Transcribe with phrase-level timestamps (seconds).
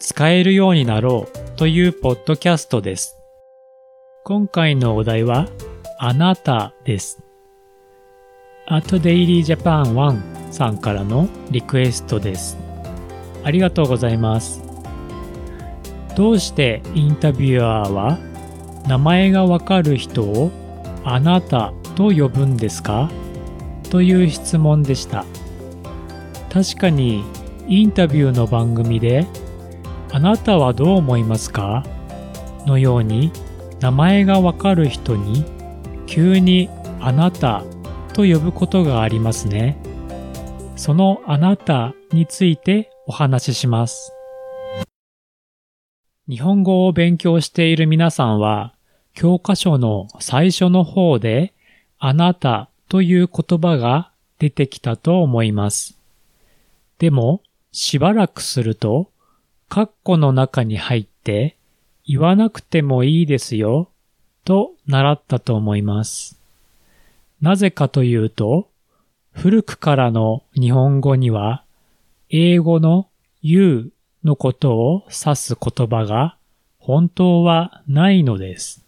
[0.00, 3.18] 使えるようになろうというポッドキャストです。
[4.24, 5.48] 今回のお題は
[5.98, 7.20] あなたです。
[8.68, 12.56] at Daily Japan 1さんからのリクエストです。
[13.42, 14.62] ありがとうございます。
[16.14, 18.18] どうしてインタビュアーは
[18.86, 20.52] 名前がわかる人を
[21.02, 23.10] あなたと呼ぶんですか？
[23.90, 25.24] という質問でした。
[26.52, 27.24] 確かに
[27.66, 29.26] インタビューの番組で
[30.10, 31.84] あなたはどう思いますか？
[32.66, 33.32] のように
[33.80, 35.44] 名前がわかる人に
[36.06, 36.68] 急に
[37.00, 37.62] あなた
[38.14, 39.76] と呼ぶことがありますね。
[40.76, 44.12] そのあなたについてお話しします。
[46.28, 48.74] 日本語を勉強している皆さんは
[49.14, 51.54] 教科書の最初の方で
[51.98, 55.98] あなたという言葉が出てきたと思います。
[56.98, 57.42] でも、
[57.72, 59.10] しばらくすると、
[59.68, 61.56] カッコの中に入って、
[62.06, 63.90] 言わなくてもいいですよ、
[64.44, 66.40] と習ったと思います。
[67.40, 68.68] なぜかというと、
[69.32, 71.64] 古くからの日本語には、
[72.30, 73.08] 英語の
[73.42, 73.92] you
[74.24, 76.36] のことを指す言葉が
[76.78, 78.84] 本当はないのです。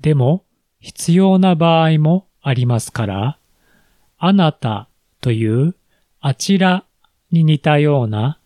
[0.00, 0.44] でも、
[0.80, 3.38] 必要な場合もありますから、
[4.18, 4.88] あなた
[5.20, 5.74] という
[6.20, 6.84] あちら
[7.30, 8.37] に似たような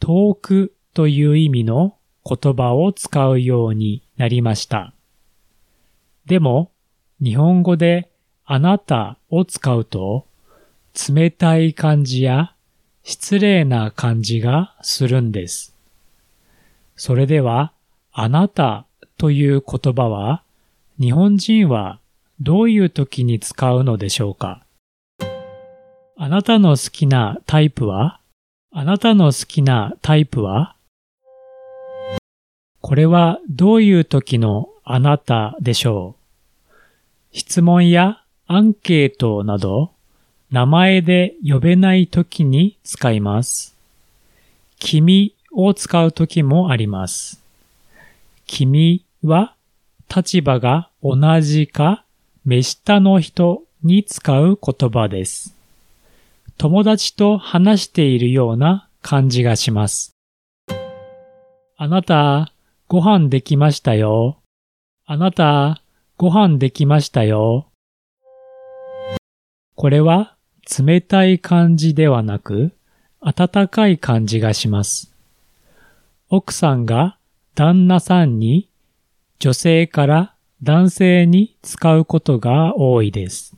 [0.00, 4.92] 遠くという意味の言葉を使うようになりました。
[6.26, 6.70] でも、
[7.22, 8.10] 日本語で
[8.44, 10.26] あなたを使うと、
[11.08, 12.54] 冷たい感じや
[13.02, 15.76] 失礼な感じがするんです。
[16.96, 17.72] それでは、
[18.12, 18.86] あなた
[19.18, 20.42] という言葉は、
[20.98, 22.00] 日本人は
[22.40, 24.64] どういう時に使うのでしょうか？
[26.16, 28.20] あなたの好きなタイプは？
[28.78, 30.76] あなたの好きなタイプは？
[32.82, 36.14] これはどういう時のあなたでしょ
[37.32, 37.38] う？
[37.38, 39.92] 質問やアンケートなど
[40.50, 43.74] 名前で呼べない時に使います。
[44.78, 47.42] 君を使う時もあります。
[48.46, 49.54] 君は
[50.14, 52.04] 立場が同じか
[52.44, 55.55] 目下の人に使う言葉です。
[56.58, 60.12] 友達と話しているような感じがします。
[61.76, 62.50] あなた、
[62.88, 64.38] ご飯できましたよ。
[65.04, 65.82] あなた、
[66.16, 67.66] ご飯できましたよ。
[69.74, 70.34] これは
[70.78, 72.72] 冷たい感じではなく、
[73.20, 75.12] 温かい感じがします。
[76.30, 77.18] 奥さんが
[77.54, 78.70] 旦那さんに
[79.40, 83.54] 女性から男性に使うことが多いです。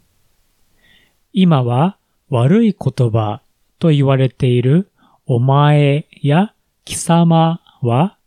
[1.32, 1.97] 今は
[2.30, 3.40] 悪い言葉
[3.78, 4.90] と言われている
[5.26, 6.52] お前や
[6.84, 8.18] 貴様は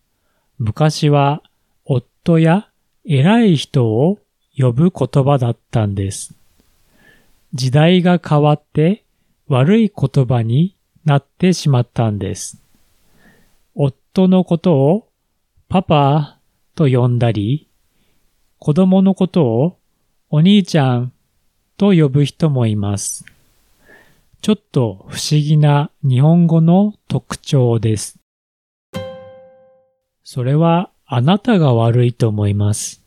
[0.57, 1.43] 昔は
[1.85, 2.67] 夫や
[3.05, 4.19] 偉い人を
[4.57, 6.33] 呼ぶ言葉だったんです。
[7.53, 9.03] 時代が変わって
[9.47, 12.61] 悪い言葉になってしまったんです。
[13.75, 15.07] 夫のことを
[15.67, 16.37] パパ
[16.75, 17.67] と呼んだり、
[18.59, 19.77] 子供のことを
[20.29, 21.11] お兄ちゃん
[21.77, 23.25] と呼ぶ人もいます。
[24.41, 28.17] ちょっと不思議な日本語の特徴です。
[30.23, 33.03] それはあなたが悪いと思います。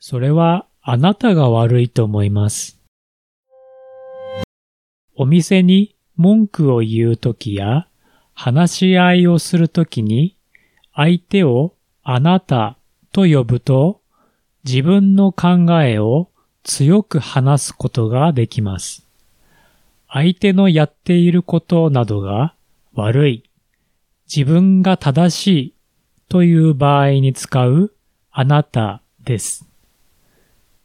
[0.00, 2.80] それはあなたが悪いと思います。
[5.14, 7.86] お店に文句を言うときや
[8.34, 10.36] 話し合いをするときに
[10.92, 12.76] 相手をあなた
[13.12, 14.00] と呼ぶと
[14.64, 16.30] 自分の考えを
[16.64, 19.07] 強く話すことができます。
[20.10, 22.54] 相手のやっていることなどが
[22.94, 23.44] 悪い、
[24.26, 25.74] 自分が正しい
[26.28, 27.92] という場合に使う
[28.30, 29.66] あなたです。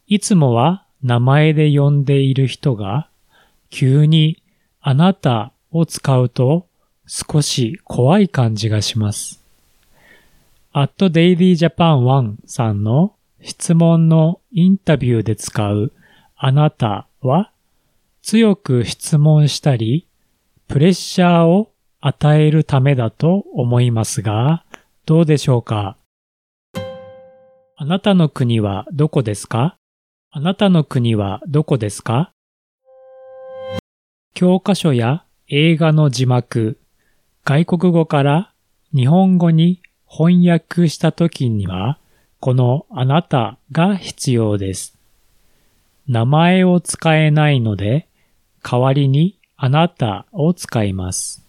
[0.08, 3.10] いつもは名前で呼んでいる人が
[3.70, 4.44] 急に
[4.82, 6.68] あなたを使うと
[7.08, 9.42] 少し怖い感じがします。
[10.74, 15.94] at Daily Japan 1さんの質問のインタビューで使う
[16.36, 17.53] あなたは
[18.24, 20.08] 強く質問したり、
[20.70, 24.64] プレッシャーを与えるためだと思いますが、
[25.06, 25.98] どうでしょうか？
[27.76, 29.76] あなたの国はどこですか？
[30.32, 32.32] あなたの国はどこですか？
[34.34, 36.80] 教科書や映画の字幕、
[37.44, 38.54] 外国語から
[38.96, 42.00] 日本語に翻訳したときには、
[42.40, 44.98] このあなたが必要です。
[46.08, 48.08] 名前を使えないので、
[48.64, 51.44] 代わりにあなたを使います。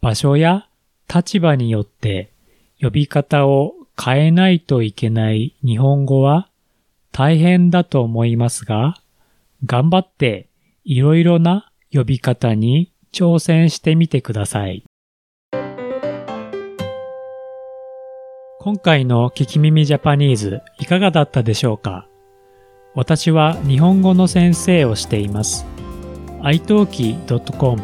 [0.00, 0.66] 場所や
[1.12, 2.30] 立場によって
[2.80, 6.48] 呼び方を変えないといけない日本語は
[7.12, 8.94] 大変だと思いますが、
[9.66, 10.48] 頑張って
[10.84, 14.84] いろいろな呼び方に挑戦してみてください。
[18.60, 22.06] 今回の聞き耳ジャパニーズいかがだったでしょうか？
[22.94, 25.64] 私は日本語の先生をしています。
[26.42, 27.80] italki.com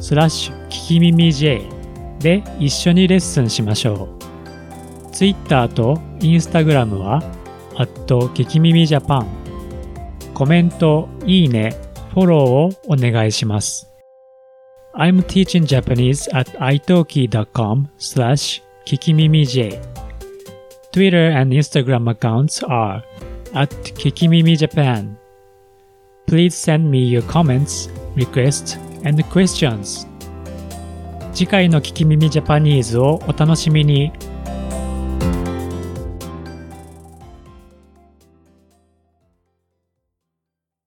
[0.00, 1.62] スラッシュ聞き耳 J
[2.18, 5.12] で一緒にレッスンしましょう。
[5.12, 7.22] Twitter と Instagram は、
[7.76, 9.26] アット激耳ジャパン。
[10.34, 11.74] コメント、いいね、
[12.12, 13.90] フォローをお願いします。
[14.94, 19.78] I'm teaching Japanese at italki.com slash kikimimij.
[20.92, 23.02] Twitter and Instagram accounts are
[23.54, 25.16] at kikimimijapan.
[26.26, 30.08] Please send me your comments, requests, and questions.
[31.32, 34.10] 次回の聞き耳ジャパニーズをお楽しみに。